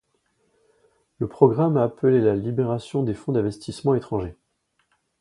Le 1.19 1.27
programme 1.27 1.77
a 1.77 1.83
appelé 1.83 2.21
à 2.23 2.33
la 2.33 2.35
libéralisation 2.35 3.03
des 3.03 3.13
fonds 3.13 3.33
d'investissement 3.33 3.93
étrangers. 3.93 4.35